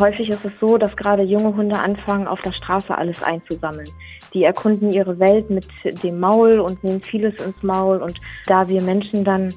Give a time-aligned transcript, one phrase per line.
[0.00, 3.88] Häufig ist es so, dass gerade junge Hunde anfangen, auf der Straße alles einzusammeln.
[4.32, 5.66] Die erkunden ihre Welt mit
[6.02, 7.98] dem Maul und nehmen vieles ins Maul.
[7.98, 9.52] Und da wir Menschen dann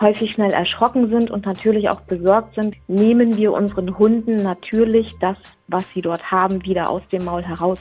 [0.00, 5.36] häufig schnell erschrocken sind und natürlich auch besorgt sind, nehmen wir unseren Hunden natürlich das,
[5.68, 7.78] was sie dort haben, wieder aus dem Maul heraus.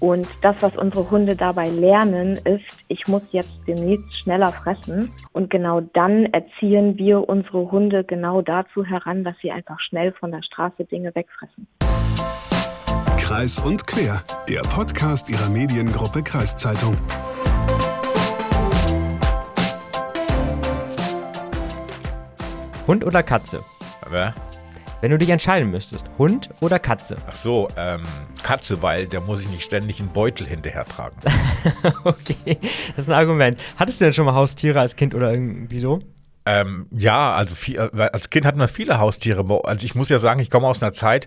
[0.00, 5.12] Und das, was unsere Hunde dabei lernen, ist, ich muss jetzt demnächst schneller fressen.
[5.32, 10.30] Und genau dann erziehen wir unsere Hunde genau dazu heran, dass sie einfach schnell von
[10.30, 11.66] der Straße Dinge wegfressen.
[13.18, 16.96] Kreis und Quer, der Podcast ihrer Mediengruppe Kreiszeitung.
[22.86, 23.64] Hund oder Katze?
[24.08, 24.32] Wer?
[25.00, 27.16] Wenn du dich entscheiden müsstest, Hund oder Katze?
[27.28, 28.02] Ach so, ähm,
[28.44, 31.16] Katze, weil der muss ich nicht ständig einen Beutel hinterher tragen.
[32.04, 32.58] okay,
[32.94, 33.58] das ist ein Argument.
[33.76, 35.98] Hattest du denn schon mal Haustiere als Kind oder irgendwie so?
[36.46, 39.44] Ähm, ja, also viel, äh, als Kind hatten wir viele Haustiere.
[39.64, 41.26] Also ich muss ja sagen, ich komme aus einer Zeit,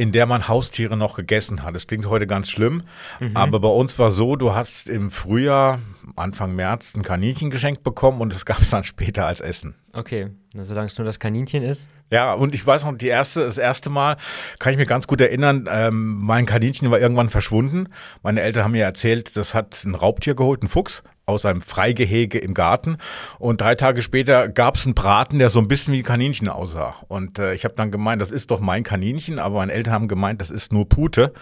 [0.00, 1.74] in der man Haustiere noch gegessen hat.
[1.74, 2.82] Das klingt heute ganz schlimm,
[3.20, 3.36] mhm.
[3.36, 5.78] aber bei uns war so, du hast im Frühjahr,
[6.16, 9.74] Anfang März, ein Kaninchen geschenkt bekommen und das gab es dann später als Essen.
[9.92, 11.88] Okay, solange es nur das Kaninchen ist.
[12.10, 14.16] Ja, und ich weiß noch, die erste, das erste Mal
[14.58, 17.88] kann ich mir ganz gut erinnern, ähm, mein Kaninchen war irgendwann verschwunden.
[18.22, 22.38] Meine Eltern haben mir erzählt, das hat ein Raubtier geholt, ein Fuchs aus einem Freigehege
[22.38, 22.96] im Garten.
[23.38, 26.96] Und drei Tage später gab es einen Braten, der so ein bisschen wie Kaninchen aussah.
[27.06, 30.08] Und äh, ich habe dann gemeint, das ist doch mein Kaninchen, aber meine Eltern haben
[30.08, 31.32] gemeint, das ist nur Pute.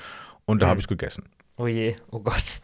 [0.45, 0.70] Und da mhm.
[0.70, 1.25] habe ich es gegessen.
[1.56, 2.61] Oh je, oh Gott.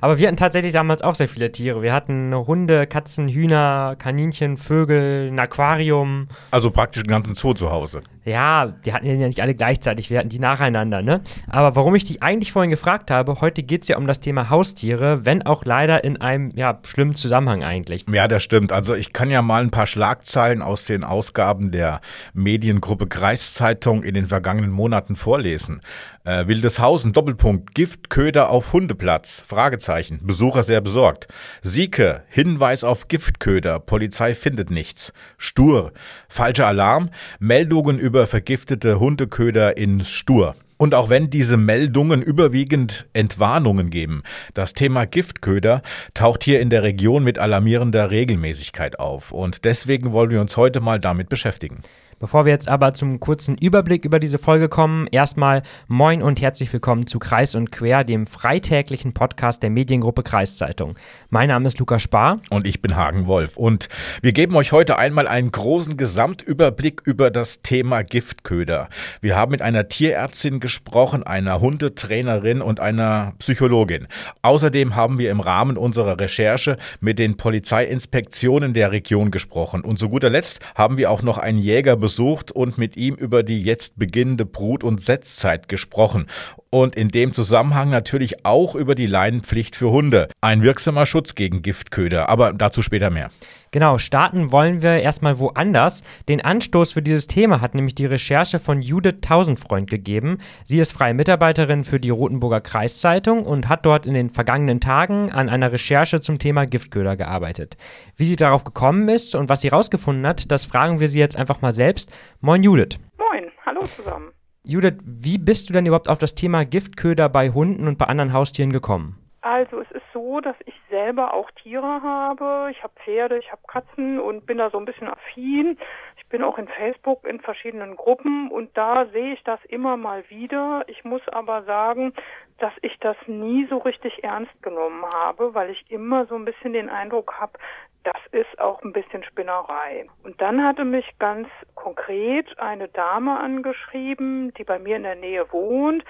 [0.00, 1.82] Aber wir hatten tatsächlich damals auch sehr viele Tiere.
[1.82, 6.28] Wir hatten Hunde, Katzen, Hühner, Kaninchen, Vögel, ein Aquarium.
[6.50, 8.02] Also praktisch einen ganzen Zoo zu Hause.
[8.24, 11.20] Ja, die hatten ja nicht alle gleichzeitig, wir hatten die nacheinander, ne?
[11.46, 14.48] Aber warum ich dich eigentlich vorhin gefragt habe, heute geht es ja um das Thema
[14.48, 18.06] Haustiere, wenn auch leider in einem, ja, schlimmen Zusammenhang eigentlich.
[18.10, 18.72] Ja, das stimmt.
[18.72, 22.00] Also ich kann ja mal ein paar Schlagzeilen aus den Ausgaben der
[22.32, 25.82] Mediengruppe Kreiszeitung in den vergangenen Monaten vorlesen.
[26.24, 31.28] Äh, Wildeshausen, Doppelpunkt, Giftköder auf Hundeplatz, Fragezeichen, Besucher sehr besorgt.
[31.60, 35.12] Sieke, Hinweis auf Giftköder, Polizei findet nichts.
[35.36, 35.92] Stur,
[36.28, 37.10] falscher Alarm,
[37.40, 40.54] Meldungen über vergiftete Hundeköder in Stur.
[40.76, 44.22] Und auch wenn diese Meldungen überwiegend Entwarnungen geben,
[44.54, 45.82] das Thema Giftköder
[46.14, 49.32] taucht hier in der Region mit alarmierender Regelmäßigkeit auf.
[49.32, 51.82] Und deswegen wollen wir uns heute mal damit beschäftigen.
[52.24, 56.72] Bevor wir jetzt aber zum kurzen Überblick über diese Folge kommen, erstmal moin und herzlich
[56.72, 60.96] willkommen zu Kreis und Quer, dem freitäglichen Podcast der Mediengruppe Kreiszeitung.
[61.28, 62.38] Mein Name ist Lukas Spar.
[62.48, 63.58] Und ich bin Hagen Wolf.
[63.58, 63.90] Und
[64.22, 68.88] wir geben euch heute einmal einen großen Gesamtüberblick über das Thema Giftköder.
[69.20, 74.06] Wir haben mit einer Tierärztin gesprochen, einer Hundetrainerin und einer Psychologin.
[74.40, 79.82] Außerdem haben wir im Rahmen unserer Recherche mit den Polizeiinspektionen der Region gesprochen.
[79.82, 82.13] Und zu guter Letzt haben wir auch noch einen Jäger besucht
[82.52, 86.26] und mit ihm über die jetzt beginnende Brut- und Setzzeit gesprochen.
[86.74, 90.26] Und in dem Zusammenhang natürlich auch über die Leinenpflicht für Hunde.
[90.40, 93.30] Ein wirksamer Schutz gegen Giftköder, aber dazu später mehr.
[93.70, 96.02] Genau, starten wollen wir erstmal woanders.
[96.28, 100.38] Den Anstoß für dieses Thema hat nämlich die Recherche von Judith Tausendfreund gegeben.
[100.64, 105.30] Sie ist freie Mitarbeiterin für die Rotenburger Kreiszeitung und hat dort in den vergangenen Tagen
[105.30, 107.76] an einer Recherche zum Thema Giftköder gearbeitet.
[108.16, 111.36] Wie sie darauf gekommen ist und was sie herausgefunden hat, das fragen wir sie jetzt
[111.36, 112.10] einfach mal selbst.
[112.40, 112.98] Moin Judith.
[113.16, 114.32] Moin, hallo zusammen.
[114.66, 118.32] Judith, wie bist du denn überhaupt auf das Thema Giftköder bei Hunden und bei anderen
[118.32, 119.18] Haustieren gekommen?
[119.42, 122.70] Also es ist so, dass ich selber auch Tiere habe.
[122.70, 125.76] Ich habe Pferde, ich habe Katzen und bin da so ein bisschen affin.
[126.16, 130.24] Ich bin auch in Facebook in verschiedenen Gruppen und da sehe ich das immer mal
[130.30, 130.84] wieder.
[130.86, 132.14] Ich muss aber sagen,
[132.58, 136.72] dass ich das nie so richtig ernst genommen habe, weil ich immer so ein bisschen
[136.72, 137.58] den Eindruck habe,
[138.04, 140.06] das ist auch ein bisschen Spinnerei.
[140.22, 145.50] Und dann hatte mich ganz konkret eine Dame angeschrieben, die bei mir in der Nähe
[145.52, 146.04] wohnt.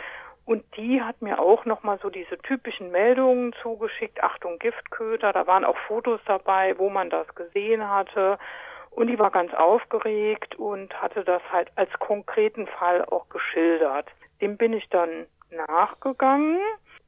[0.45, 4.23] Und die hat mir auch nochmal so diese typischen Meldungen zugeschickt.
[4.23, 5.33] Achtung, Giftköder.
[5.33, 8.39] Da waren auch Fotos dabei, wo man das gesehen hatte.
[8.91, 14.09] Und die war ganz aufgeregt und hatte das halt als konkreten Fall auch geschildert.
[14.41, 15.27] Dem bin ich dann
[15.57, 16.59] nachgegangen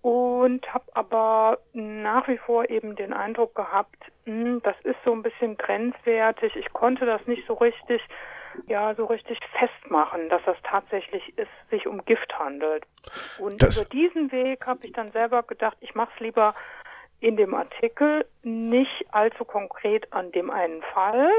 [0.03, 5.13] und habe aber nach wie vor eben den Eindruck gehabt, mh, hm, das ist so
[5.13, 6.55] ein bisschen grenzwertig.
[6.55, 8.01] Ich konnte das nicht so richtig,
[8.69, 12.85] ja, so richtig festmachen, dass das tatsächlich ist, sich um Gift handelt.
[13.39, 16.55] Und das über diesen Weg habe ich dann selber gedacht, ich mache es lieber
[17.19, 21.31] in dem Artikel nicht allzu konkret an dem einen Fall,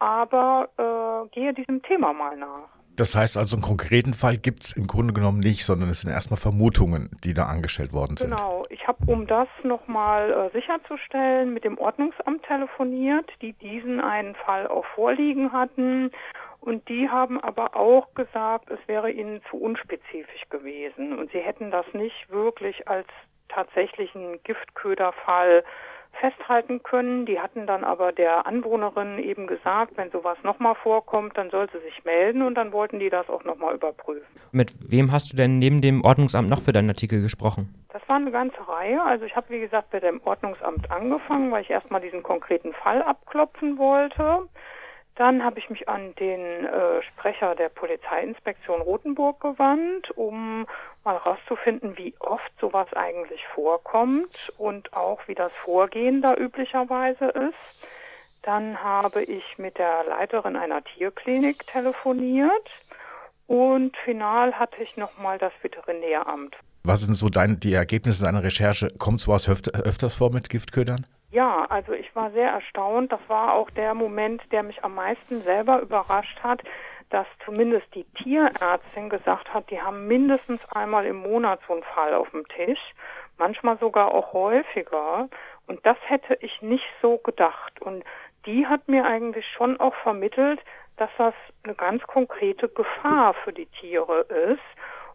[0.00, 2.68] aber äh, gehe diesem Thema mal nach.
[2.96, 6.10] Das heißt also, einen konkreten Fall gibt es im Grunde genommen nicht, sondern es sind
[6.10, 8.30] erstmal Vermutungen, die da angestellt worden sind.
[8.30, 8.64] Genau.
[8.68, 14.66] Ich habe, um das nochmal äh, sicherzustellen, mit dem Ordnungsamt telefoniert, die diesen einen Fall
[14.66, 16.10] auch vorliegen hatten.
[16.60, 21.70] Und die haben aber auch gesagt, es wäre ihnen zu unspezifisch gewesen und sie hätten
[21.70, 23.08] das nicht wirklich als
[23.48, 25.64] tatsächlichen Giftköderfall
[26.20, 27.26] festhalten können.
[27.26, 31.80] Die hatten dann aber der Anwohnerin eben gesagt, wenn sowas nochmal vorkommt, dann soll sie
[31.80, 34.26] sich melden und dann wollten die das auch nochmal überprüfen.
[34.52, 37.74] Mit wem hast du denn neben dem Ordnungsamt noch für deinen Artikel gesprochen?
[37.92, 39.02] Das war eine ganze Reihe.
[39.02, 43.02] Also ich habe, wie gesagt, bei dem Ordnungsamt angefangen, weil ich erstmal diesen konkreten Fall
[43.02, 44.48] abklopfen wollte.
[45.16, 50.66] Dann habe ich mich an den äh, Sprecher der Polizeiinspektion Rothenburg gewandt, um
[51.04, 57.88] mal herauszufinden, wie oft sowas eigentlich vorkommt und auch wie das Vorgehen da üblicherweise ist.
[58.42, 62.70] Dann habe ich mit der Leiterin einer Tierklinik telefoniert
[63.46, 66.56] und final hatte ich nochmal das Veterinäramt.
[66.84, 68.90] Was sind so deine, die Ergebnisse deiner Recherche?
[68.98, 71.06] Kommt sowas öfters vor mit Giftködern?
[71.32, 73.10] Ja, also ich war sehr erstaunt.
[73.10, 76.62] Das war auch der Moment, der mich am meisten selber überrascht hat,
[77.08, 82.12] dass zumindest die Tierärztin gesagt hat, die haben mindestens einmal im Monat so einen Fall
[82.12, 82.78] auf dem Tisch,
[83.38, 85.30] manchmal sogar auch häufiger.
[85.66, 87.80] Und das hätte ich nicht so gedacht.
[87.80, 88.04] Und
[88.44, 90.60] die hat mir eigentlich schon auch vermittelt,
[90.98, 91.34] dass das
[91.64, 94.60] eine ganz konkrete Gefahr für die Tiere ist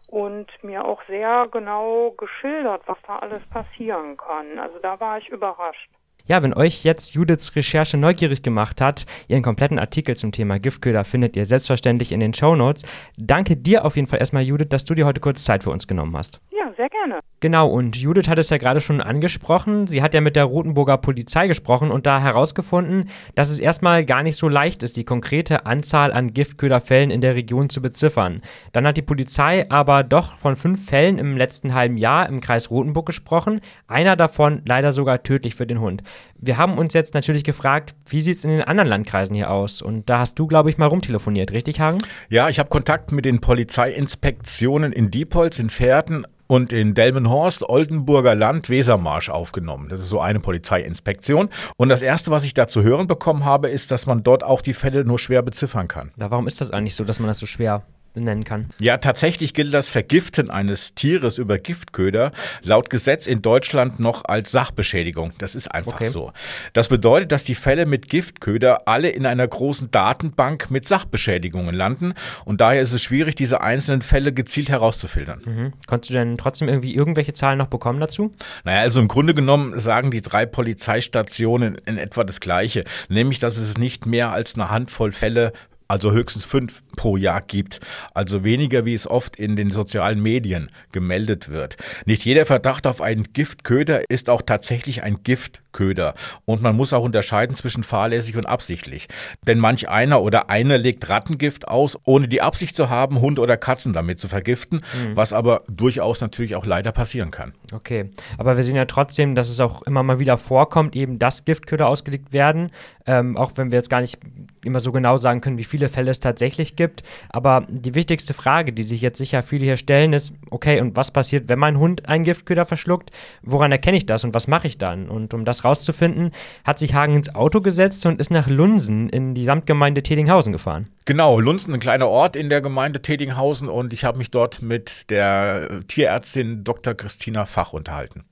[0.08, 4.58] und mir auch sehr genau geschildert, was da alles passieren kann.
[4.58, 5.88] Also da war ich überrascht.
[6.28, 11.04] Ja, wenn euch jetzt Judiths Recherche neugierig gemacht hat, ihren kompletten Artikel zum Thema Giftköder
[11.04, 12.84] findet ihr selbstverständlich in den Show Notes.
[13.16, 15.86] Danke dir auf jeden Fall erstmal, Judith, dass du dir heute kurz Zeit für uns
[15.86, 16.40] genommen hast.
[16.50, 17.20] Ja, sehr gerne.
[17.40, 19.88] Genau, und Judith hat es ja gerade schon angesprochen.
[19.88, 24.22] Sie hat ja mit der Rotenburger Polizei gesprochen und da herausgefunden, dass es erstmal gar
[24.22, 28.42] nicht so leicht ist, die konkrete Anzahl an Giftköderfällen in der Region zu beziffern.
[28.72, 32.70] Dann hat die Polizei aber doch von fünf Fällen im letzten halben Jahr im Kreis
[32.70, 33.60] Rotenburg gesprochen.
[33.88, 36.04] Einer davon leider sogar tödlich für den Hund.
[36.36, 39.82] Wir haben uns jetzt natürlich gefragt, wie sieht es in den anderen Landkreisen hier aus?
[39.82, 41.98] Und da hast du, glaube ich, mal rumtelefoniert, richtig, Hagen?
[42.28, 48.34] Ja, ich habe Kontakt mit den Polizeiinspektionen in Diepholz, in Pferden und in Delmenhorst, Oldenburger
[48.34, 49.88] Land, Wesermarsch aufgenommen.
[49.88, 51.50] Das ist so eine Polizeiinspektion.
[51.76, 54.62] Und das Erste, was ich da zu hören bekommen habe, ist, dass man dort auch
[54.62, 56.10] die Fälle nur schwer beziffern kann.
[56.16, 57.82] Na, warum ist das eigentlich so, dass man das so schwer
[58.24, 58.68] nennen kann.
[58.78, 62.32] Ja, tatsächlich gilt das Vergiften eines Tieres über Giftköder
[62.62, 65.32] laut Gesetz in Deutschland noch als Sachbeschädigung.
[65.38, 66.06] Das ist einfach okay.
[66.06, 66.32] so.
[66.72, 72.14] Das bedeutet, dass die Fälle mit Giftköder alle in einer großen Datenbank mit Sachbeschädigungen landen
[72.44, 75.42] und daher ist es schwierig, diese einzelnen Fälle gezielt herauszufiltern.
[75.44, 75.72] Mhm.
[75.86, 78.32] Konntest du denn trotzdem irgendwie irgendwelche Zahlen noch bekommen dazu?
[78.64, 83.56] Naja, also im Grunde genommen sagen die drei Polizeistationen in etwa das Gleiche, nämlich dass
[83.56, 85.52] es nicht mehr als eine Handvoll Fälle
[85.88, 87.80] also höchstens fünf pro Jahr gibt,
[88.12, 91.76] also weniger wie es oft in den sozialen Medien gemeldet wird.
[92.04, 96.14] Nicht jeder Verdacht auf einen Giftköder ist auch tatsächlich ein Giftköder
[96.44, 99.08] und man muss auch unterscheiden zwischen fahrlässig und absichtlich.
[99.46, 103.56] Denn manch einer oder eine legt Rattengift aus, ohne die Absicht zu haben, Hunde oder
[103.56, 105.16] Katzen damit zu vergiften, mhm.
[105.16, 107.54] was aber durchaus natürlich auch leider passieren kann.
[107.72, 111.46] Okay, aber wir sehen ja trotzdem, dass es auch immer mal wieder vorkommt, eben dass
[111.46, 112.70] Giftköder ausgelegt werden,
[113.06, 114.18] ähm, auch wenn wir jetzt gar nicht
[114.64, 117.02] immer so genau sagen können, wie viele Fälle es tatsächlich gibt.
[117.30, 121.10] Aber die wichtigste Frage, die sich jetzt sicher viele hier stellen, ist, okay, und was
[121.10, 123.10] passiert, wenn mein Hund einen Giftköder verschluckt?
[123.42, 125.08] Woran erkenne ich das und was mache ich dann?
[125.08, 126.32] Und um das rauszufinden,
[126.64, 130.88] hat sich Hagen ins Auto gesetzt und ist nach Lunsen in die Samtgemeinde Tedinghausen gefahren.
[131.04, 135.10] Genau, Lunsen, ein kleiner Ort in der Gemeinde Tedinghausen und ich habe mich dort mit
[135.10, 136.94] der Tierärztin Dr.
[136.94, 138.24] Christina Fach unterhalten.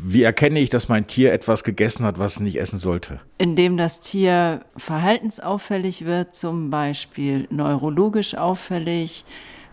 [0.00, 3.20] Wie erkenne ich, dass mein Tier etwas gegessen hat, was es nicht essen sollte?
[3.36, 9.24] Indem das Tier verhaltensauffällig wird, zum Beispiel neurologisch auffällig,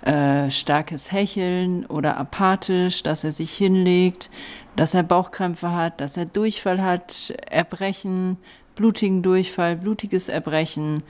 [0.01, 4.32] äh, starkes Hecheln oder apathisch, dass er sich hinlegt,
[4.75, 8.38] dass er Bauchkrämpfe hat, dass er Durchfall hat, Erbrechen,
[8.75, 11.03] blutigen Durchfall, blutiges Erbrechen.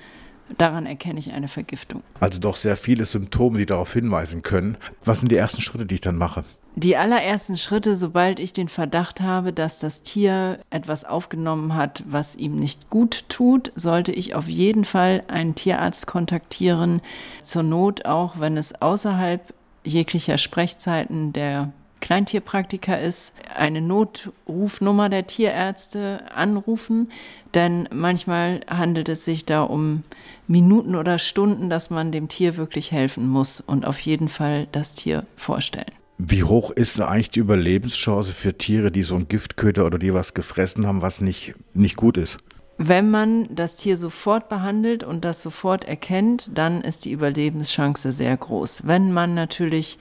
[0.57, 2.03] Daran erkenne ich eine Vergiftung.
[2.19, 4.77] Also doch sehr viele Symptome, die darauf hinweisen können.
[5.03, 6.43] Was sind die ersten Schritte, die ich dann mache?
[6.77, 12.35] Die allerersten Schritte, sobald ich den Verdacht habe, dass das Tier etwas aufgenommen hat, was
[12.35, 17.01] ihm nicht gut tut, sollte ich auf jeden Fall einen Tierarzt kontaktieren.
[17.41, 19.53] Zur Not auch, wenn es außerhalb
[19.85, 27.09] jeglicher Sprechzeiten der Kleintierpraktiker ist, eine Notrufnummer der Tierärzte anrufen,
[27.53, 30.03] denn manchmal handelt es sich da um
[30.45, 34.93] Minuten oder Stunden, dass man dem Tier wirklich helfen muss und auf jeden Fall das
[34.93, 36.04] Tier vorstellen.
[36.17, 40.33] Wie hoch ist eigentlich die Überlebenschance für Tiere, die so ein Giftköder oder die was
[40.33, 42.39] gefressen haben, was nicht, nicht gut ist?
[42.77, 48.35] Wenn man das Tier sofort behandelt und das sofort erkennt, dann ist die Überlebenschance sehr
[48.35, 48.85] groß.
[48.85, 49.97] Wenn man natürlich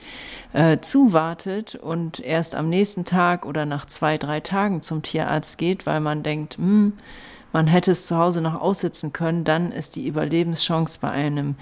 [0.51, 5.85] äh, zuwartet und erst am nächsten Tag oder nach zwei, drei Tagen zum Tierarzt geht,
[5.85, 6.93] weil man denkt, hm,
[7.53, 11.55] man hätte es zu Hause noch aussitzen können, dann ist die Überlebenschance bei einem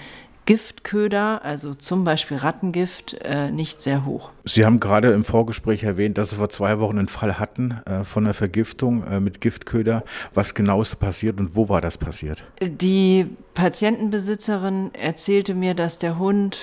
[0.45, 4.31] Giftköder, also zum Beispiel Rattengift, äh, nicht sehr hoch.
[4.43, 8.03] Sie haben gerade im Vorgespräch erwähnt, dass Sie vor zwei Wochen einen Fall hatten äh,
[8.03, 10.03] von einer Vergiftung äh, mit Giftköder.
[10.33, 12.43] Was genau ist passiert und wo war das passiert?
[12.61, 16.59] Die Patientenbesitzerin erzählte mir, dass der Hund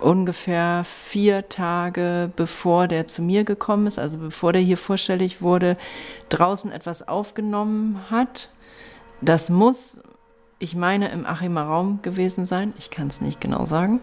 [0.00, 5.76] ungefähr vier Tage bevor der zu mir gekommen ist, also bevor der hier vorstellig wurde,
[6.28, 8.50] draußen etwas aufgenommen hat.
[9.20, 10.00] Das muss
[10.62, 12.72] ich meine, im Achimer Raum gewesen sein.
[12.78, 14.00] Ich kann es nicht genau sagen.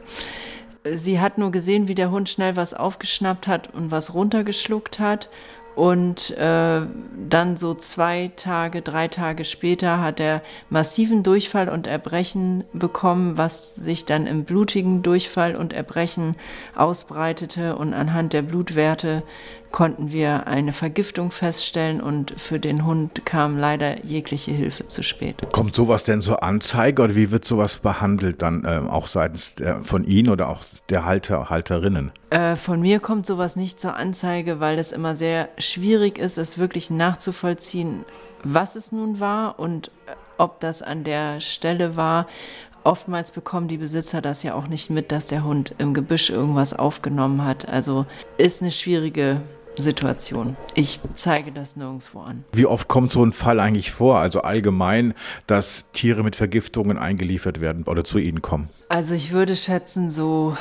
[0.94, 5.30] Sie hat nur gesehen, wie der Hund schnell was aufgeschnappt hat und was runtergeschluckt hat.
[5.76, 6.82] Und äh,
[7.30, 13.76] dann so zwei Tage, drei Tage später hat er massiven Durchfall und Erbrechen bekommen, was
[13.76, 16.36] sich dann im blutigen Durchfall und Erbrechen
[16.76, 17.78] ausbreitete.
[17.78, 19.24] Und anhand der Blutwerte
[19.72, 25.36] konnten wir eine Vergiftung feststellen und für den Hund kam leider jegliche Hilfe zu spät.
[25.52, 29.84] Kommt sowas denn zur Anzeige oder wie wird sowas behandelt dann äh, auch seitens der,
[29.84, 32.12] von Ihnen oder auch der Halter, Halterinnen?
[32.30, 36.58] Äh, von mir kommt sowas nicht zur Anzeige, weil es immer sehr schwierig ist, es
[36.58, 38.06] wirklich nachzuvollziehen,
[38.44, 42.28] was es nun war und äh, ob das an der Stelle war.
[42.84, 46.74] Oftmals bekommen die Besitzer das ja auch nicht mit, dass der Hund im Gebüsch irgendwas
[46.74, 47.68] aufgenommen hat.
[47.68, 48.06] Also
[48.38, 49.42] ist eine schwierige
[49.82, 50.56] Situation.
[50.74, 52.44] Ich zeige das nirgendwo an.
[52.52, 55.14] Wie oft kommt so ein Fall eigentlich vor, also allgemein,
[55.48, 58.70] dass Tiere mit Vergiftungen eingeliefert werden oder zu Ihnen kommen?
[58.90, 60.58] Also ich würde schätzen, so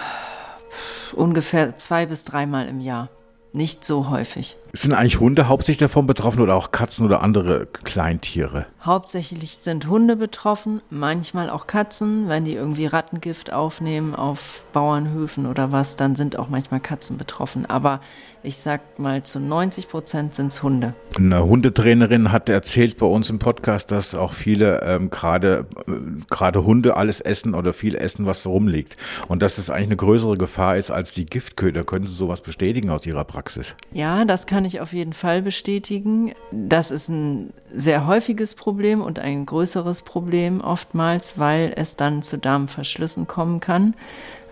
[1.14, 3.10] ungefähr zwei bis dreimal im Jahr.
[3.52, 4.56] Nicht so häufig.
[4.72, 8.66] Sind eigentlich Hunde hauptsächlich davon betroffen oder auch Katzen oder andere Kleintiere?
[8.82, 12.28] Hauptsächlich sind Hunde betroffen, manchmal auch Katzen.
[12.28, 17.66] Wenn die irgendwie Rattengift aufnehmen auf Bauernhöfen oder was, dann sind auch manchmal Katzen betroffen.
[17.66, 18.00] Aber
[18.42, 20.94] ich sag mal, zu 90 Prozent sind es Hunde.
[21.16, 26.96] Eine Hundetrainerin hat erzählt bei uns im Podcast, dass auch viele ähm, gerade äh, Hunde
[26.96, 28.96] alles essen oder viel essen, was rumliegt.
[29.26, 31.84] Und dass es eigentlich eine größere Gefahr ist als die Giftköder.
[31.84, 33.74] Können Sie sowas bestätigen aus Ihrer Praxis?
[33.92, 36.32] Ja, das kann ich auf jeden Fall bestätigen.
[36.50, 42.38] Das ist ein sehr häufiges Problem und ein größeres Problem oftmals, weil es dann zu
[42.38, 43.94] Darmverschlüssen kommen kann.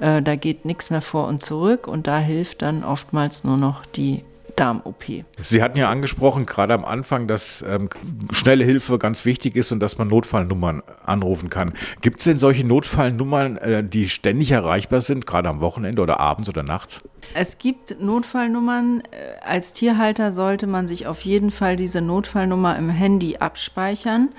[0.00, 3.86] Äh, da geht nichts mehr vor und zurück und da hilft dann oftmals nur noch
[3.86, 4.25] die
[4.56, 5.04] Darm-OP.
[5.40, 7.88] Sie hatten ja angesprochen, gerade am Anfang, dass ähm,
[8.32, 11.75] schnelle Hilfe ganz wichtig ist und dass man Notfallnummern anrufen kann.
[12.00, 16.48] Gibt es denn solche Notfallnummern, äh, die ständig erreichbar sind, gerade am Wochenende oder abends
[16.48, 17.02] oder nachts?
[17.34, 19.02] Es gibt Notfallnummern.
[19.10, 24.30] Äh, als Tierhalter sollte man sich auf jeden Fall diese Notfallnummer im Handy abspeichern.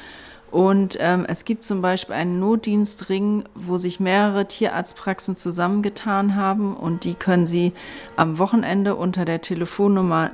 [0.49, 7.03] Und ähm, es gibt zum Beispiel einen Notdienstring, wo sich mehrere Tierarztpraxen zusammengetan haben und
[7.03, 7.73] die können Sie
[8.15, 10.31] am Wochenende unter der Telefonnummer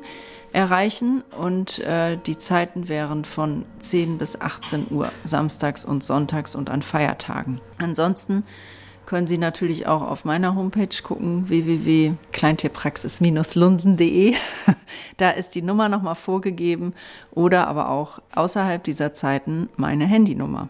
[0.52, 6.70] erreichen und äh, die Zeiten wären von 10 bis 18 Uhr samstags und sonntags und
[6.70, 7.60] an Feiertagen.
[7.78, 8.42] Ansonsten
[9.06, 14.34] können Sie natürlich auch auf meiner Homepage gucken, www.kleintierpraxis-lunsen.de.
[15.16, 16.94] da ist die Nummer nochmal vorgegeben
[17.30, 20.68] oder aber auch außerhalb dieser Zeiten meine Handynummer.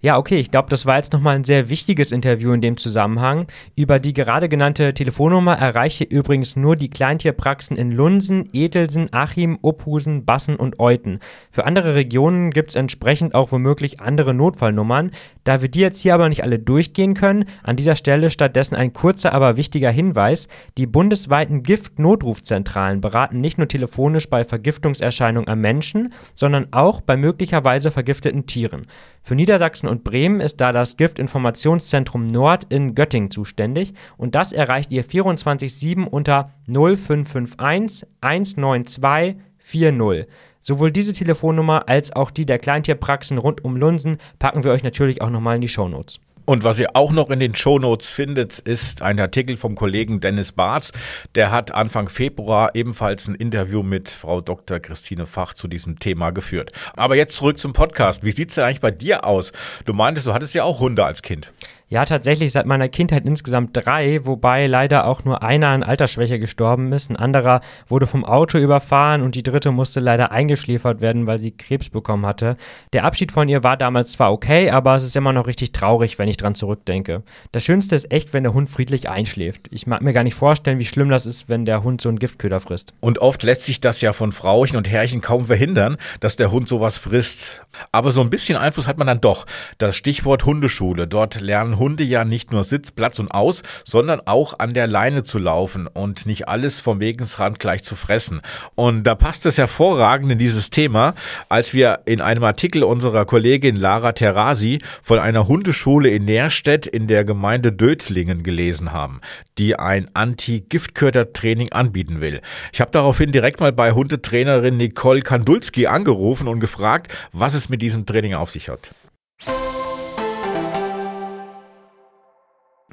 [0.00, 3.48] Ja, okay, ich glaube, das war jetzt nochmal ein sehr wichtiges Interview in dem Zusammenhang.
[3.74, 10.24] Über die gerade genannte Telefonnummer erreiche übrigens nur die Kleintierpraxen in Lunsen, Etelsen, Achim, Ophusen,
[10.24, 11.18] Bassen und Euten.
[11.50, 15.10] Für andere Regionen gibt es entsprechend auch womöglich andere Notfallnummern.
[15.42, 18.92] Da wir die jetzt hier aber nicht alle durchgehen können, an dieser Stelle stattdessen ein
[18.92, 20.46] kurzer, aber wichtiger Hinweis.
[20.76, 27.90] Die bundesweiten Giftnotrufzentralen beraten nicht nur telefonisch bei Vergiftungserscheinungen am Menschen, sondern auch bei möglicherweise
[27.90, 28.86] vergifteten Tieren.
[29.24, 34.92] Für Niedersachsen und Bremen ist da das Giftinformationszentrum Nord in Göttingen zuständig und das erreicht
[34.92, 40.26] ihr 24-7 unter 0551 192 40.
[40.60, 45.22] Sowohl diese Telefonnummer als auch die der Kleintierpraxen rund um Lunsen packen wir euch natürlich
[45.22, 46.20] auch nochmal in die Shownotes.
[46.48, 50.52] Und was ihr auch noch in den Shownotes findet, ist ein Artikel vom Kollegen Dennis
[50.52, 50.92] Barz.
[51.34, 54.80] Der hat Anfang Februar ebenfalls ein Interview mit Frau Dr.
[54.80, 56.72] Christine Fach zu diesem Thema geführt.
[56.96, 58.24] Aber jetzt zurück zum Podcast.
[58.24, 59.52] Wie sieht es denn eigentlich bei dir aus?
[59.84, 61.52] Du meintest, du hattest ja auch Hunde als Kind.
[61.90, 66.92] Ja, tatsächlich seit meiner Kindheit insgesamt drei, wobei leider auch nur einer an Altersschwäche gestorben
[66.92, 67.08] ist.
[67.08, 71.50] Ein anderer wurde vom Auto überfahren und die dritte musste leider eingeschläfert werden, weil sie
[71.50, 72.58] Krebs bekommen hatte.
[72.92, 76.18] Der Abschied von ihr war damals zwar okay, aber es ist immer noch richtig traurig,
[76.18, 77.22] wenn ich dran zurückdenke.
[77.52, 79.62] Das Schönste ist echt, wenn der Hund friedlich einschläft.
[79.70, 82.18] Ich mag mir gar nicht vorstellen, wie schlimm das ist, wenn der Hund so einen
[82.18, 82.92] Giftköder frisst.
[83.00, 86.68] Und oft lässt sich das ja von Frauchen und Herrchen kaum verhindern, dass der Hund
[86.68, 87.62] sowas frisst.
[87.92, 89.46] Aber so ein bisschen Einfluss hat man dann doch.
[89.78, 91.08] Das Stichwort Hundeschule.
[91.08, 95.22] Dort lernen Hunde ja nicht nur Sitz, Platz und Aus, sondern auch an der Leine
[95.22, 98.40] zu laufen und nicht alles vom Wegesrand gleich zu fressen.
[98.74, 101.14] Und da passt es hervorragend in dieses Thema,
[101.48, 107.06] als wir in einem Artikel unserer Kollegin Lara Terasi von einer Hundeschule in Nährstedt in
[107.06, 109.20] der Gemeinde Dötlingen gelesen haben,
[109.58, 112.40] die ein Anti-Giftköder-Training anbieten will.
[112.72, 117.82] Ich habe daraufhin direkt mal bei Hundetrainerin Nicole Kandulski angerufen und gefragt, was es mit
[117.82, 118.92] diesem Training auf sich hat.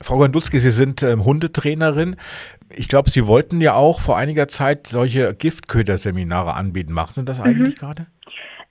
[0.06, 2.16] Frau Kandulski, Sie sind ähm, Hundetrainerin.
[2.70, 6.94] Ich glaube, Sie wollten ja auch vor einiger Zeit solche Giftköder-Seminare anbieten.
[6.94, 7.80] Machen Sie das eigentlich mhm.
[7.80, 8.06] gerade?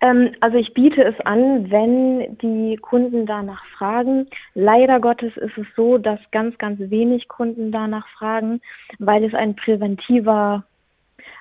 [0.00, 4.28] Ähm, also ich biete es an, wenn die Kunden danach fragen.
[4.54, 8.60] Leider Gottes ist es so, dass ganz, ganz wenig Kunden danach fragen,
[9.00, 10.62] weil es ein präventiver,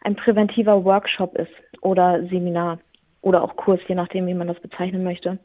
[0.01, 2.79] ein präventiver Workshop ist oder Seminar
[3.21, 5.37] oder auch Kurs, je nachdem, wie man das bezeichnen möchte.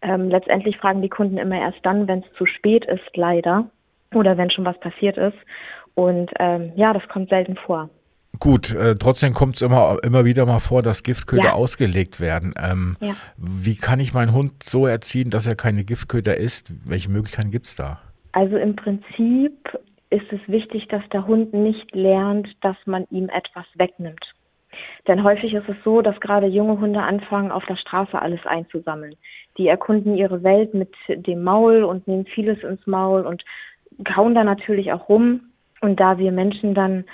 [0.00, 3.68] Ähm, letztendlich fragen die Kunden immer erst dann, wenn es zu spät ist, leider,
[4.14, 5.36] oder wenn schon was passiert ist.
[5.94, 7.90] Und ähm, ja, das kommt selten vor.
[8.40, 11.52] Gut, äh, trotzdem kommt es immer, immer wieder mal vor, dass Giftköder ja.
[11.52, 12.54] ausgelegt werden.
[12.60, 13.14] Ähm, ja.
[13.36, 16.72] Wie kann ich meinen Hund so erziehen, dass er keine Giftköder isst?
[16.88, 18.00] Welche Möglichkeiten gibt es da?
[18.32, 19.78] Also im Prinzip
[20.10, 24.24] ist es wichtig, dass der Hund nicht lernt, dass man ihm etwas wegnimmt.
[25.06, 29.14] Denn häufig ist es so, dass gerade junge Hunde anfangen, auf der Straße alles einzusammeln.
[29.58, 33.44] Die erkunden ihre Welt mit dem Maul und nehmen vieles ins Maul und
[34.04, 35.40] kauen da natürlich auch rum.
[35.80, 37.04] Und da wir Menschen dann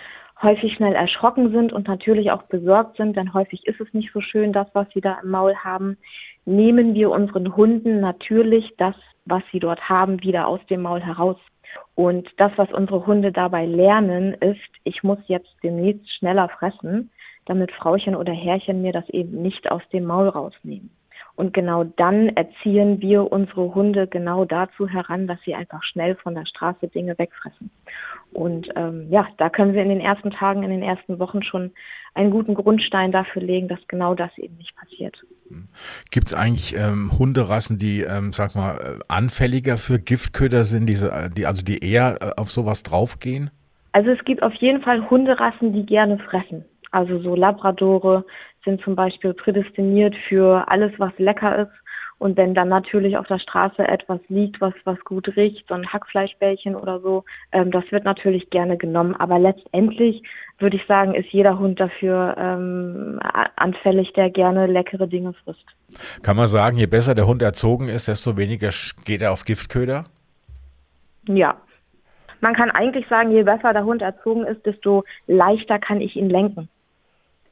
[0.43, 4.21] häufig schnell erschrocken sind und natürlich auch besorgt sind, denn häufig ist es nicht so
[4.21, 5.97] schön, das, was sie da im Maul haben,
[6.45, 8.95] nehmen wir unseren Hunden natürlich das,
[9.25, 11.39] was sie dort haben, wieder aus dem Maul heraus.
[11.95, 17.11] Und das, was unsere Hunde dabei lernen, ist, ich muss jetzt demnächst schneller fressen,
[17.47, 20.91] damit Frauchen oder Herrchen mir das eben nicht aus dem Maul rausnehmen.
[21.39, 26.35] Und genau dann erziehen wir unsere Hunde genau dazu heran, dass sie einfach schnell von
[26.35, 27.71] der Straße Dinge wegfressen.
[28.33, 31.71] Und ähm, ja, da können wir in den ersten Tagen, in den ersten Wochen schon
[32.15, 35.17] einen guten Grundstein dafür legen, dass genau das eben nicht passiert.
[36.11, 41.31] Gibt es eigentlich ähm, Hunderassen, die, ähm, sag mal, äh, anfälliger für Giftköder sind, diese,
[41.37, 43.53] die, also die eher äh, auf sowas draufgehen?
[43.93, 46.65] Also es gibt auf jeden Fall Hunderassen, die gerne fressen.
[46.91, 48.25] Also so Labradore
[48.69, 51.73] sind zum Beispiel prädestiniert für alles, was lecker ist.
[52.19, 55.87] Und wenn dann natürlich auf der Straße etwas liegt, was, was gut riecht, so ein
[55.87, 59.15] Hackfleischbällchen oder so, ähm, das wird natürlich gerne genommen.
[59.15, 60.23] Aber letztendlich
[60.59, 63.21] würde ich sagen, ist jeder Hund dafür ähm,
[63.55, 65.65] anfällig, der gerne leckere Dinge frisst.
[66.23, 68.71] Kann man sagen, je besser der Hund erzogen ist, desto weniger
[69.05, 70.05] geht er auf Giftköder?
[71.29, 71.57] Ja.
[72.41, 76.31] Man kann eigentlich sagen, je besser der Hund erzogen ist, desto leichter kann ich ihn
[76.31, 76.69] lenken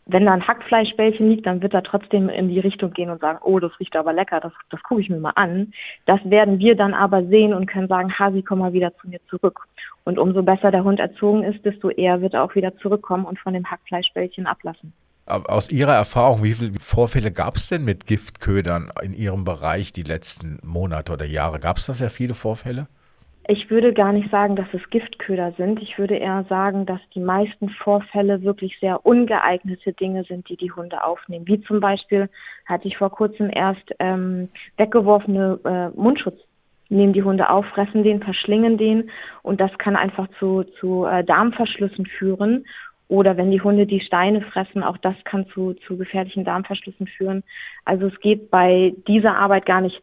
[0.07, 3.41] wenn da ein Hackfleischbällchen liegt, dann wird er trotzdem in die Richtung gehen und sagen,
[3.43, 5.73] oh, das riecht aber lecker, das, das gucke ich mir mal an.
[6.07, 9.21] Das werden wir dann aber sehen und können sagen, Hasi, komm mal wieder zu mir
[9.29, 9.67] zurück.
[10.05, 13.41] Und umso besser der Hund erzogen ist, desto eher wird er auch wieder zurückkommen und
[13.41, 14.93] von dem Hackfleischbällchen ablassen.
[15.27, 20.05] Aus Ihrer Erfahrung, wie viele Vorfälle gab es denn mit Giftködern in Ihrem Bereich die
[20.05, 21.59] letzten Monate oder Jahre?
[21.59, 22.87] Gab es da sehr viele Vorfälle?
[23.49, 25.81] Ich würde gar nicht sagen, dass es Giftköder sind.
[25.81, 30.73] Ich würde eher sagen, dass die meisten Vorfälle wirklich sehr ungeeignete Dinge sind, die die
[30.73, 31.47] Hunde aufnehmen.
[31.47, 32.29] Wie zum Beispiel
[32.65, 36.41] hatte ich vor kurzem erst ähm, weggeworfene äh, Mundschutz.
[36.89, 39.11] Nehmen die Hunde auf, fressen den, verschlingen den
[39.43, 42.65] und das kann einfach zu, zu äh, Darmverschlüssen führen.
[43.09, 47.45] Oder wenn die Hunde die Steine fressen, auch das kann zu, zu gefährlichen Darmverschlüssen führen.
[47.85, 50.03] Also es geht bei dieser Arbeit gar nicht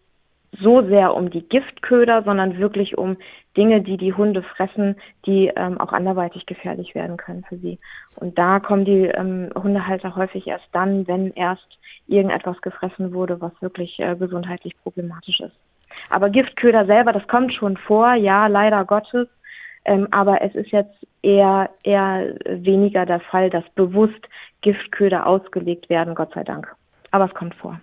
[0.60, 3.18] so sehr um die Giftköder, sondern wirklich um
[3.56, 7.80] Dinge, die die Hunde fressen, die ähm, auch anderweitig gefährlich werden können für sie.
[8.16, 11.68] Und da kommen die ähm, Hundehalter häufig erst dann, wenn erst
[12.08, 15.56] irgendetwas gefressen wurde, was wirklich äh, gesundheitlich problematisch ist.
[16.10, 19.28] Aber Giftköder selber, das kommt schon vor, ja, leider Gottes.
[19.86, 24.28] Ähm, aber es ist jetzt eher, eher weniger der Fall, dass bewusst
[24.62, 26.74] Giftköder ausgelegt werden, Gott sei Dank.
[27.12, 27.80] Aber es kommt vor.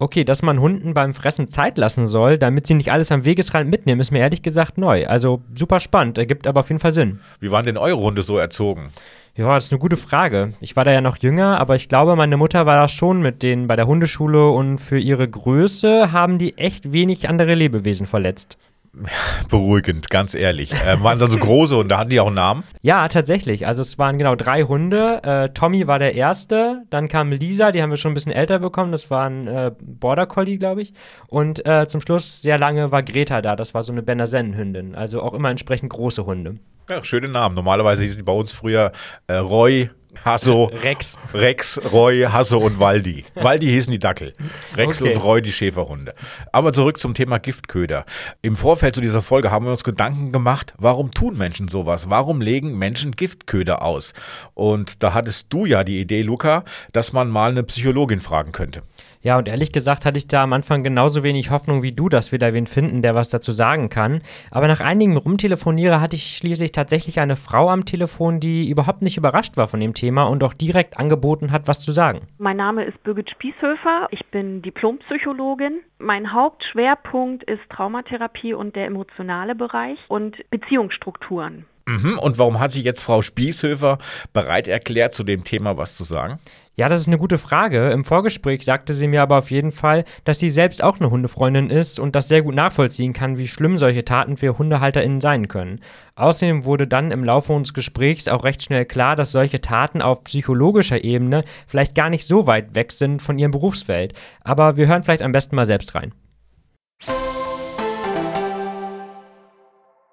[0.00, 3.68] Okay, dass man Hunden beim Fressen Zeit lassen soll, damit sie nicht alles am Wegesrand
[3.68, 5.08] mitnehmen, ist mir ehrlich gesagt neu.
[5.08, 7.18] Also super spannend, ergibt aber auf jeden Fall Sinn.
[7.40, 8.90] Wie waren denn eure Hunde so erzogen?
[9.34, 10.52] Ja, das ist eine gute Frage.
[10.60, 13.42] Ich war da ja noch jünger, aber ich glaube, meine Mutter war da schon mit
[13.42, 18.56] denen bei der Hundeschule und für ihre Größe haben die echt wenig andere Lebewesen verletzt.
[19.50, 20.72] Beruhigend, ganz ehrlich.
[20.72, 22.64] Äh, waren dann so große und da hatten die auch einen Namen?
[22.82, 23.66] Ja, tatsächlich.
[23.66, 25.22] Also es waren genau drei Hunde.
[25.22, 28.58] Äh, Tommy war der erste, dann kam Lisa, die haben wir schon ein bisschen älter
[28.58, 28.92] bekommen.
[28.92, 30.92] Das war ein äh, Border Collie, glaube ich.
[31.28, 33.56] Und äh, zum Schluss sehr lange war Greta da.
[33.56, 34.94] Das war so eine Benasen-Hündin.
[34.94, 36.56] Also auch immer entsprechend große Hunde.
[36.88, 37.54] Ja, schöne Namen.
[37.54, 38.92] Normalerweise hieß die bei uns früher
[39.26, 39.90] äh, Roy,
[40.24, 41.16] Hasso, Rex.
[41.32, 43.24] Rex, Roy, Hasso und Waldi.
[43.34, 44.34] Waldi hießen die Dackel.
[44.76, 45.14] Rex Okay.
[45.14, 46.14] und Roy die Schäferhunde.
[46.52, 48.04] Aber zurück zum Thema Giftköder.
[48.42, 52.10] Im Vorfeld zu dieser Folge haben wir uns Gedanken gemacht, warum tun Menschen sowas?
[52.10, 54.12] Warum legen Menschen Giftköder aus?
[54.54, 58.82] Und da hattest du ja die Idee, Luca, dass man mal eine Psychologin fragen könnte.
[59.20, 62.30] Ja, und ehrlich gesagt hatte ich da am Anfang genauso wenig Hoffnung wie du, dass
[62.30, 64.22] wir da wen finden, der was dazu sagen kann.
[64.50, 69.16] Aber nach einigem Rumtelefoniere hatte ich schließlich tatsächlich eine Frau am Telefon, die überhaupt nicht
[69.16, 72.20] überrascht war von dem Thema und auch direkt angeboten hat, was zu sagen.
[72.38, 74.08] Mein Name ist Birgit Spießhöfer.
[74.10, 75.80] Ich bin Diplompsychologin.
[75.98, 81.66] Mein Hauptschwerpunkt ist Traumatherapie und der emotionale Bereich und Beziehungsstrukturen.
[81.88, 82.18] Mhm.
[82.18, 83.98] Und warum hat sich jetzt Frau Spießhöfer
[84.32, 86.38] bereit erklärt, zu dem Thema was zu sagen?
[86.78, 87.90] Ja, das ist eine gute Frage.
[87.90, 91.70] Im Vorgespräch sagte sie mir aber auf jeden Fall, dass sie selbst auch eine Hundefreundin
[91.70, 95.80] ist und das sehr gut nachvollziehen kann, wie schlimm solche Taten für HundehalterInnen sein können.
[96.14, 100.22] Außerdem wurde dann im Laufe unseres Gesprächs auch recht schnell klar, dass solche Taten auf
[100.22, 104.12] psychologischer Ebene vielleicht gar nicht so weit weg sind von ihrem Berufsfeld.
[104.44, 106.14] Aber wir hören vielleicht am besten mal selbst rein.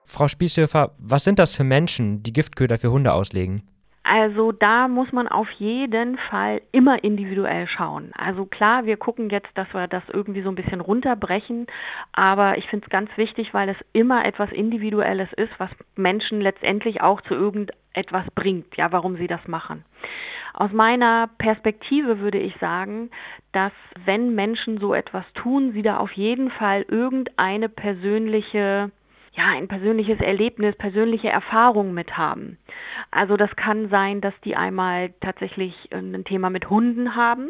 [0.03, 3.74] Frau Spießhöfer, was sind das für Menschen, die Giftköder für Hunde auslegen?
[4.07, 8.11] Also da muss man auf jeden Fall immer individuell schauen.
[8.15, 11.65] Also klar, wir gucken jetzt, dass wir das irgendwie so ein bisschen runterbrechen,
[12.13, 17.01] aber ich finde es ganz wichtig, weil es immer etwas Individuelles ist, was Menschen letztendlich
[17.01, 19.83] auch zu irgendetwas bringt, ja, warum sie das machen.
[20.53, 23.09] Aus meiner Perspektive würde ich sagen,
[23.53, 23.73] dass
[24.05, 28.91] wenn Menschen so etwas tun, sie da auf jeden Fall irgendeine persönliche
[29.35, 32.57] ja, ein persönliches Erlebnis, persönliche Erfahrung mit haben.
[33.11, 37.49] Also das kann sein, dass die einmal tatsächlich äh, ein Thema mit Hunden haben,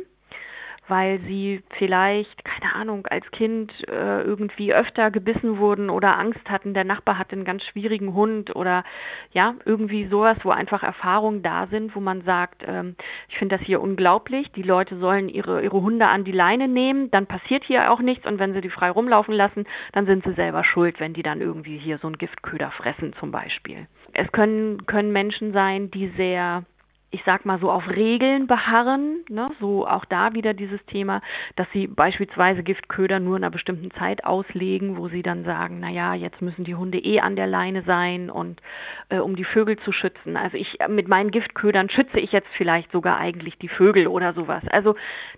[0.87, 6.73] weil sie vielleicht, keine Ahnung, als Kind äh, irgendwie öfter gebissen wurden oder Angst hatten,
[6.73, 8.83] der Nachbar hatte einen ganz schwierigen Hund oder
[9.31, 12.95] ja, irgendwie sowas, wo einfach Erfahrungen da sind, wo man sagt, ähm,
[13.29, 17.09] ich finde das hier unglaublich, die Leute sollen ihre, ihre Hunde an die Leine nehmen,
[17.11, 18.25] dann passiert hier auch nichts.
[18.25, 21.41] Und wenn sie die frei rumlaufen lassen, dann sind sie selber schuld, wenn die dann
[21.41, 23.87] irgendwie hier so einen Giftköder fressen zum Beispiel.
[24.13, 26.63] Es können, können Menschen sein, die sehr
[27.11, 29.49] ich sag mal so auf Regeln beharren, ne?
[29.59, 31.21] so auch da wieder dieses Thema,
[31.55, 35.89] dass sie beispielsweise Giftköder nur in einer bestimmten Zeit auslegen, wo sie dann sagen, na
[35.89, 38.61] ja, jetzt müssen die Hunde eh an der Leine sein und
[39.09, 40.35] äh, um die Vögel zu schützen.
[40.35, 44.63] Also ich mit meinen Giftködern schütze ich jetzt vielleicht sogar eigentlich die Vögel oder sowas.
[44.69, 44.95] Also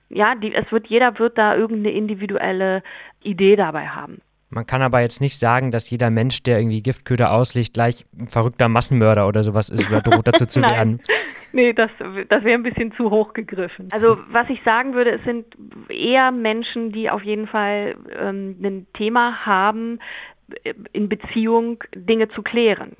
[0.09, 2.81] ja, die, es wird jeder wird da irgendeine individuelle
[3.21, 4.21] Idee dabei haben.
[4.49, 8.27] Man kann aber jetzt nicht sagen, dass jeder Mensch, der irgendwie Giftköder auslegt, gleich ein
[8.27, 11.01] verrückter Massenmörder oder sowas ist oder droht dazu zu werden.
[11.51, 11.89] Nee, das,
[12.29, 13.89] das wäre ein bisschen zu hoch gegriffen.
[13.91, 15.45] Also was ich sagen würde, es sind
[15.89, 19.99] eher Menschen, die auf jeden Fall ähm, ein Thema haben,
[20.63, 22.95] äh, in Beziehung Dinge zu klären.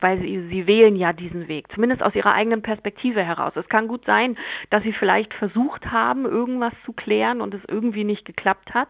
[0.00, 3.52] Weil sie, sie wählen ja diesen Weg, zumindest aus ihrer eigenen Perspektive heraus.
[3.54, 4.36] Es kann gut sein,
[4.70, 8.88] dass sie vielleicht versucht haben, irgendwas zu klären und es irgendwie nicht geklappt hat,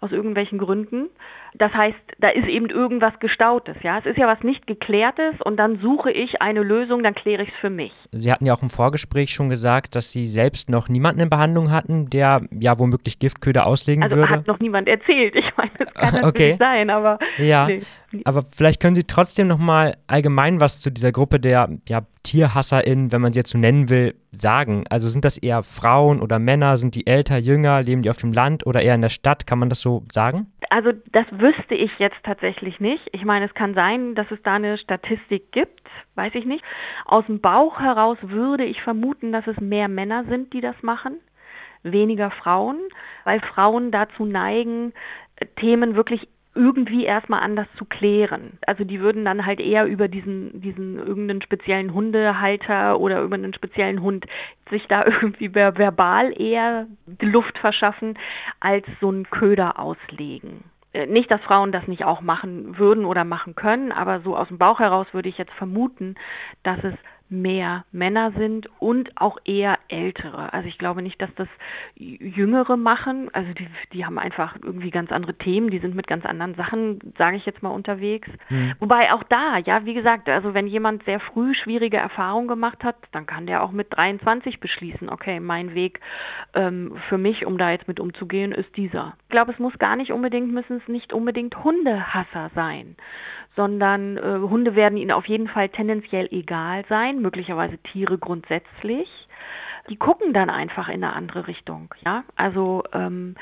[0.00, 1.10] aus irgendwelchen Gründen.
[1.56, 3.98] Das heißt, da ist eben irgendwas Gestautes, ja.
[3.98, 7.48] Es ist ja was nicht geklärtes und dann suche ich eine Lösung, dann kläre ich
[7.48, 7.92] es für mich.
[8.10, 11.70] Sie hatten ja auch im Vorgespräch schon gesagt, dass Sie selbst noch niemanden in Behandlung
[11.70, 14.30] hatten, der ja womöglich Giftköder auslegen Also würde.
[14.30, 15.34] hat noch niemand erzählt.
[15.36, 16.56] Ich meine, das kann natürlich Okay.
[16.58, 17.82] sein, aber Ja, nee.
[18.24, 23.12] aber vielleicht können Sie trotzdem noch mal allgemein was zu dieser Gruppe der ja, TierhasserInnen,
[23.12, 24.84] wenn man sie jetzt so nennen will, sagen.
[24.90, 26.76] Also sind das eher Frauen oder Männer?
[26.78, 27.82] Sind die älter, jünger?
[27.82, 29.46] Leben die auf dem Land oder eher in der Stadt?
[29.46, 30.46] Kann man das so sagen?
[30.74, 33.08] Also das wüsste ich jetzt tatsächlich nicht.
[33.12, 36.64] Ich meine, es kann sein, dass es da eine Statistik gibt, weiß ich nicht.
[37.04, 41.20] Aus dem Bauch heraus würde ich vermuten, dass es mehr Männer sind, die das machen,
[41.84, 42.80] weniger Frauen,
[43.22, 44.94] weil Frauen dazu neigen,
[45.36, 48.58] äh, Themen wirklich irgendwie erstmal anders zu klären.
[48.66, 53.54] Also die würden dann halt eher über diesen, diesen irgendeinen speziellen Hundehalter oder über einen
[53.54, 54.26] speziellen Hund
[54.70, 58.18] sich da irgendwie ver verbal eher die Luft verschaffen,
[58.60, 60.64] als so einen Köder auslegen.
[60.92, 64.48] Äh, Nicht, dass Frauen das nicht auch machen würden oder machen können, aber so aus
[64.48, 66.14] dem Bauch heraus würde ich jetzt vermuten,
[66.62, 66.94] dass es
[67.28, 70.52] mehr Männer sind und auch eher ältere.
[70.52, 71.48] Also ich glaube nicht, dass das
[71.96, 73.30] Jüngere machen.
[73.32, 77.00] Also die, die haben einfach irgendwie ganz andere Themen, die sind mit ganz anderen Sachen,
[77.16, 78.28] sage ich jetzt mal, unterwegs.
[78.78, 82.96] Wobei auch da, ja, wie gesagt, also wenn jemand sehr früh schwierige Erfahrungen gemacht hat,
[83.12, 86.00] dann kann der auch mit 23 beschließen, okay, mein Weg
[86.54, 89.14] ähm, für mich, um da jetzt mit umzugehen, ist dieser.
[89.24, 92.96] Ich glaube, es muss gar nicht unbedingt, müssen es nicht unbedingt Hundehasser sein,
[93.56, 99.08] sondern äh, Hunde werden ihnen auf jeden Fall tendenziell egal sein, möglicherweise Tiere grundsätzlich.
[99.90, 102.24] Die gucken dann einfach in eine andere Richtung, ja.
[102.36, 103.34] Also ähm,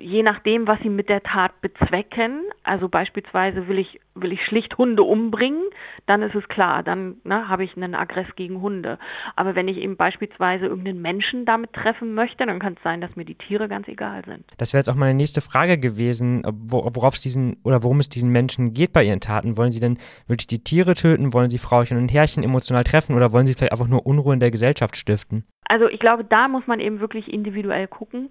[0.00, 4.76] je nachdem, was sie mit der Tat bezwecken, also beispielsweise will ich, will ich schlicht
[4.78, 5.62] Hunde umbringen,
[6.06, 8.98] dann ist es klar, dann ne, habe ich einen Aggress gegen Hunde.
[9.36, 13.14] Aber wenn ich eben beispielsweise irgendeinen Menschen damit treffen möchte, dann kann es sein, dass
[13.16, 14.44] mir die Tiere ganz egal sind.
[14.56, 18.30] Das wäre jetzt auch meine nächste Frage gewesen, worauf es diesen oder worum es diesen
[18.30, 19.56] Menschen geht bei ihren Taten.
[19.56, 21.32] Wollen sie denn wirklich die Tiere töten?
[21.32, 24.40] Wollen sie Frauchen und Herrchen emotional treffen oder wollen sie vielleicht einfach nur Unruhe in
[24.40, 25.44] der Gesellschaft stiften?
[25.64, 28.30] Also ich glaube, da muss man eben wirklich individuell gucken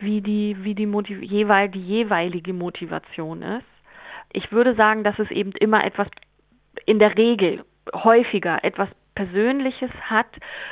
[0.00, 3.66] wie die, wie die, Motiv jeweil, die jeweilige Motivation ist.
[4.32, 6.08] Ich würde sagen, dass es eben immer etwas,
[6.86, 10.28] in der Regel häufiger etwas Persönliches hat,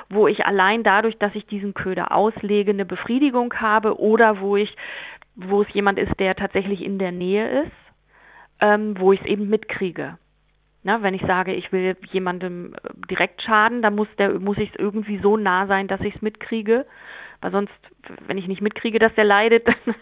[0.08, 4.74] wo ich allein dadurch, dass ich diesen Köder auslege, eine Befriedigung habe oder wo ich,
[5.34, 7.72] wo es jemand ist, der tatsächlich in der Nähe ist,
[8.60, 10.18] ähm, wo ich es eben mitkriege.
[10.84, 12.74] Na, wenn ich sage, ich will jemandem
[13.10, 16.22] direkt schaden, dann muss der, muss ich es irgendwie so nah sein, dass ich es
[16.22, 16.86] mitkriege.
[17.40, 17.72] Weil sonst,
[18.26, 19.94] wenn ich nicht mitkriege, dass der leidet, dann,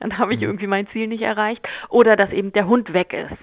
[0.00, 0.46] dann habe ich mhm.
[0.46, 1.66] irgendwie mein Ziel nicht erreicht.
[1.88, 3.38] Oder dass eben der Hund weg ist.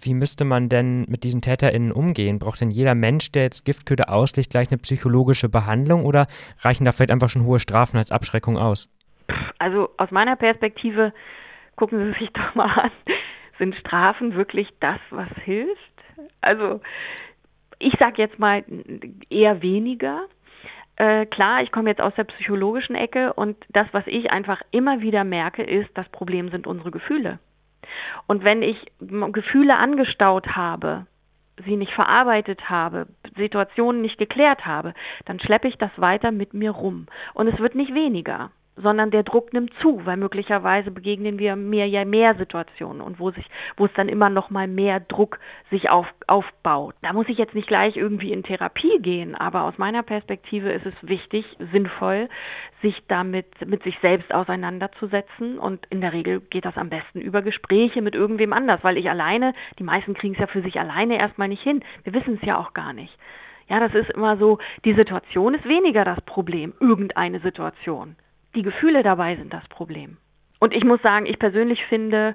[0.00, 2.38] Wie müsste man denn mit diesen TäterInnen umgehen?
[2.38, 6.28] Braucht denn jeder Mensch, der jetzt Giftköder auslegt, gleich eine psychologische Behandlung oder
[6.60, 8.88] reichen da vielleicht einfach schon hohe Strafen als Abschreckung aus?
[9.58, 11.12] Also aus meiner Perspektive,
[11.74, 12.90] gucken Sie sich doch mal an,
[13.58, 15.80] sind Strafen wirklich das, was hilft?
[16.40, 16.80] Also
[17.80, 18.64] ich sage jetzt mal
[19.30, 20.26] eher weniger.
[20.98, 25.00] Äh, klar, ich komme jetzt aus der psychologischen Ecke und das, was ich einfach immer
[25.00, 27.38] wieder merke, ist, das Problem sind unsere Gefühle.
[28.26, 31.06] Und wenn ich Gefühle angestaut habe,
[31.64, 33.06] sie nicht verarbeitet habe,
[33.36, 34.92] Situationen nicht geklärt habe,
[35.24, 37.06] dann schleppe ich das weiter mit mir rum.
[37.32, 38.50] Und es wird nicht weniger
[38.82, 43.30] sondern der Druck nimmt zu, weil möglicherweise begegnen wir mehr ja mehr Situationen und wo
[43.30, 43.44] sich,
[43.76, 45.38] wo es dann immer noch mal mehr Druck
[45.70, 46.94] sich auf, aufbaut.
[47.02, 50.86] Da muss ich jetzt nicht gleich irgendwie in Therapie gehen, aber aus meiner Perspektive ist
[50.86, 52.28] es wichtig, sinnvoll,
[52.82, 57.42] sich damit mit sich selbst auseinanderzusetzen und in der Regel geht das am besten über
[57.42, 61.18] Gespräche mit irgendwem anders, weil ich alleine, die meisten kriegen es ja für sich alleine
[61.18, 61.82] erstmal nicht hin.
[62.04, 63.16] Wir wissen es ja auch gar nicht.
[63.68, 68.16] Ja, das ist immer so, die Situation ist weniger das Problem, irgendeine Situation
[68.54, 70.16] die Gefühle dabei sind das Problem.
[70.58, 72.34] Und ich muss sagen, ich persönlich finde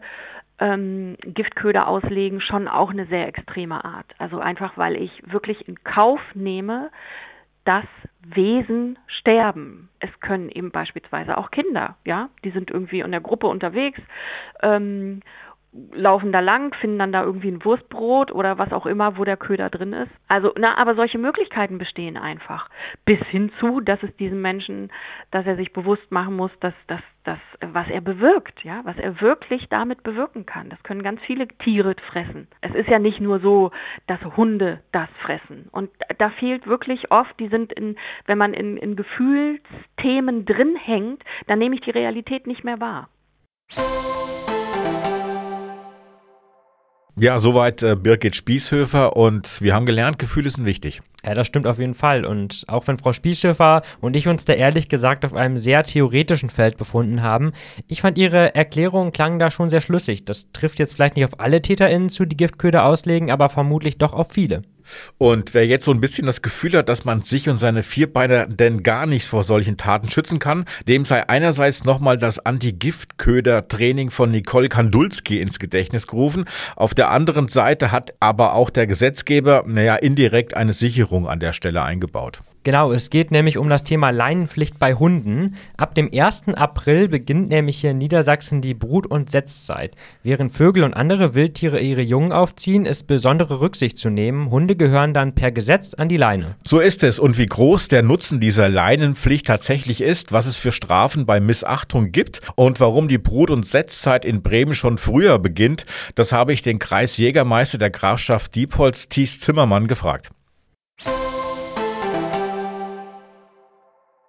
[0.60, 4.06] ähm, Giftköder auslegen schon auch eine sehr extreme Art.
[4.18, 6.90] Also einfach, weil ich wirklich in Kauf nehme,
[7.66, 7.86] dass
[8.22, 9.90] Wesen sterben.
[10.00, 14.00] Es können eben beispielsweise auch Kinder, ja, die sind irgendwie in der Gruppe unterwegs
[14.62, 15.22] ähm,
[15.94, 19.38] laufen da lang, finden dann da irgendwie ein Wurstbrot oder was auch immer, wo der
[19.38, 20.12] Köder drin ist.
[20.28, 22.70] Also, na, aber solche Möglichkeiten bestehen einfach.
[23.06, 24.92] Bis hin zu, dass es diesem Menschen,
[25.32, 29.20] dass er sich bewusst machen muss, dass das, das, was er bewirkt, ja, was er
[29.22, 30.70] wirklich damit bewirken kann.
[30.70, 32.48] Das können ganz viele Tiere fressen.
[32.62, 33.72] Es ist ja nicht nur so,
[34.08, 35.70] dass Hunde das fressen.
[35.72, 41.24] Und da fehlt wirklich oft, die sind in, wenn man in, in Gefühlsthemen drin hängt,
[41.48, 43.10] dann nehme ich die Realität nicht mehr wahr.
[47.16, 51.02] Ja, soweit äh, Birgit Spießhöfer und wir haben gelernt, Gefühle sind wichtig.
[51.24, 52.26] Ja, das stimmt auf jeden Fall.
[52.26, 56.50] Und auch wenn Frau Spießhöfer und ich uns da ehrlich gesagt auf einem sehr theoretischen
[56.50, 57.54] Feld befunden haben,
[57.88, 60.26] ich fand ihre Erklärung klang da schon sehr schlüssig.
[60.26, 64.14] Das trifft jetzt vielleicht nicht auf alle TäterInnen zu, die Giftköder auslegen, aber vermutlich doch
[64.14, 64.64] auf viele.
[65.18, 68.48] Und wer jetzt so ein bisschen das Gefühl hat, dass man sich und seine Vierbeiner
[68.48, 74.32] denn gar nicht vor solchen Taten schützen kann, dem sei einerseits nochmal das Anti-Giftköder-Training von
[74.32, 76.46] Nicole Kandulski ins Gedächtnis gerufen.
[76.76, 81.54] Auf der anderen Seite hat aber auch der Gesetzgeber, naja, indirekt eine Sicherung an der
[81.54, 82.42] Stelle eingebaut.
[82.64, 85.56] Genau, es geht nämlich um das Thema Leinenpflicht bei Hunden.
[85.76, 86.44] Ab dem 1.
[86.56, 89.96] April beginnt nämlich hier in Niedersachsen die Brut- und Setzzeit.
[90.24, 94.50] Während Vögel und andere Wildtiere ihre Jungen aufziehen, ist besondere Rücksicht zu nehmen.
[94.50, 96.56] Hunde gehören dann per Gesetz an die Leine.
[96.64, 97.20] So ist es.
[97.20, 102.14] Und wie groß der Nutzen dieser Leinenpflicht tatsächlich ist, was es für Strafen bei Missachtung
[102.14, 106.62] gibt und warum die Brut- und Setzzeit in Bremen schon früher beginnt, das habe ich
[106.62, 110.32] den Kreisjägermeister der Grafschaft Diepholz, Thies Zimmermann, gefragt.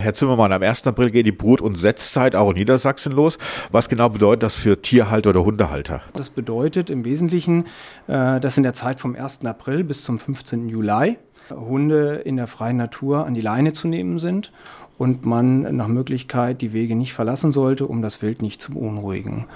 [0.04, 0.86] Herr Zimmermann, am 1.
[0.86, 3.38] April geht die Brut- und Setzzeit auch in Niedersachsen los.
[3.72, 6.02] Was genau bedeutet das für Tierhalter oder Hundehalter?
[6.12, 7.64] Das bedeutet im Wesentlichen,
[8.06, 9.46] äh, dass in der Zeit vom 1.
[9.46, 10.68] April bis zum 15.
[10.68, 11.16] Juli
[11.50, 14.52] Hunde in der freien Natur an die Leine zu nehmen sind
[14.98, 19.46] und man nach Möglichkeit die Wege nicht verlassen sollte, um das Wild nicht zu beunruhigen.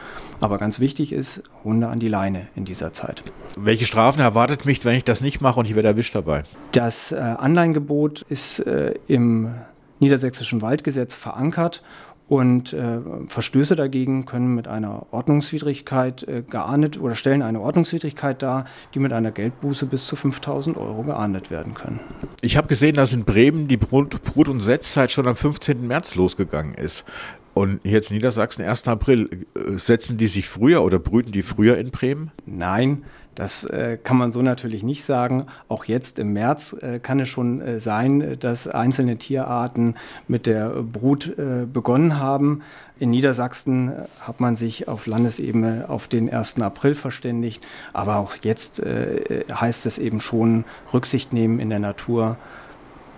[0.40, 3.22] Aber ganz wichtig ist, Hunde an die Leine in dieser Zeit.
[3.56, 6.44] Welche Strafen erwartet mich, wenn ich das nicht mache und ich werde erwischt dabei?
[6.72, 9.54] Das äh, Anleihengebot ist äh, im
[10.00, 11.82] niedersächsischen Waldgesetz verankert
[12.28, 18.66] und äh, Verstöße dagegen können mit einer Ordnungswidrigkeit äh, geahndet oder stellen eine Ordnungswidrigkeit dar,
[18.94, 22.00] die mit einer Geldbuße bis zu 5000 Euro geahndet werden können.
[22.42, 25.86] Ich habe gesehen, dass in Bremen die Brut- und Setzzeit schon am 15.
[25.86, 27.04] März losgegangen ist.
[27.58, 28.86] Und jetzt Niedersachsen, 1.
[28.86, 32.30] April, äh, setzen die sich früher oder brüten die früher in Bremen?
[32.46, 33.02] Nein,
[33.34, 35.46] das äh, kann man so natürlich nicht sagen.
[35.66, 39.96] Auch jetzt im März äh, kann es schon äh, sein, dass einzelne Tierarten
[40.28, 42.62] mit der Brut äh, begonnen haben.
[43.00, 46.60] In Niedersachsen äh, hat man sich auf Landesebene auf den 1.
[46.60, 47.66] April verständigt.
[47.92, 52.36] Aber auch jetzt heißt es eben schon Rücksicht nehmen in der Natur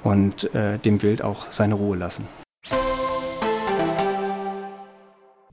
[0.03, 2.40] und dem Wild auch seine Ruhe lassen.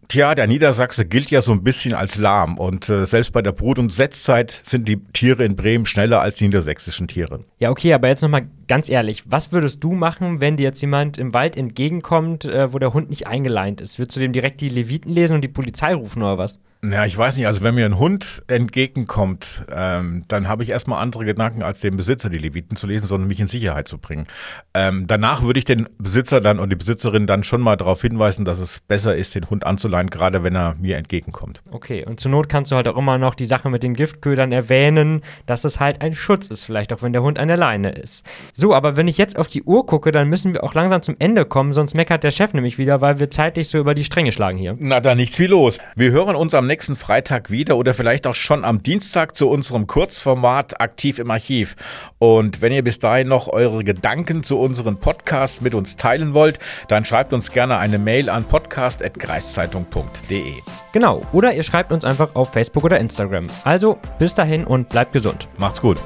[0.07, 3.51] Tja, der Niedersachse gilt ja so ein bisschen als lahm und äh, selbst bei der
[3.51, 7.41] Brut- und Setzzeit sind die Tiere in Bremen schneller als die niedersächsischen Tiere.
[7.59, 11.17] Ja, okay, aber jetzt nochmal ganz ehrlich, was würdest du machen, wenn dir jetzt jemand
[11.17, 13.99] im Wald entgegenkommt, äh, wo der Hund nicht eingeleint ist?
[13.99, 16.59] Würdest du dem direkt die Leviten lesen und die Polizei rufen oder was?
[16.91, 21.01] Ja, ich weiß nicht, also wenn mir ein Hund entgegenkommt, ähm, dann habe ich erstmal
[21.01, 24.27] andere Gedanken, als dem Besitzer die Leviten zu lesen, sondern mich in Sicherheit zu bringen.
[24.73, 28.45] Ähm, danach würde ich den Besitzer dann und die Besitzerin dann schon mal darauf hinweisen,
[28.45, 31.61] dass es besser ist, den Hund anzuleihen, gerade wenn er mir entgegenkommt.
[31.71, 34.51] Okay, und zur Not kannst du halt auch immer noch die Sache mit den Giftködern
[34.51, 37.91] erwähnen, dass es halt ein Schutz ist, vielleicht auch wenn der Hund an der Leine
[37.91, 38.25] ist.
[38.53, 41.15] So, aber wenn ich jetzt auf die Uhr gucke, dann müssen wir auch langsam zum
[41.19, 44.31] Ende kommen, sonst meckert der Chef nämlich wieder, weil wir zeitlich so über die Stränge
[44.31, 44.75] schlagen hier.
[44.79, 45.79] Na, da nichts wie los.
[45.95, 49.87] Wir hören uns am nächsten Freitag wieder oder vielleicht auch schon am Dienstag zu unserem
[49.87, 51.75] Kurzformat aktiv im Archiv.
[52.19, 56.59] Und wenn ihr bis dahin noch eure Gedanken zu unseren Podcasts mit uns teilen wollt,
[56.87, 60.53] dann schreibt uns gerne eine Mail an podcast.kreiszeitung.de.
[60.91, 63.47] Genau, oder ihr schreibt uns einfach auf Facebook oder Instagram.
[63.63, 65.47] Also bis dahin und bleibt gesund.
[65.57, 65.97] Macht's gut.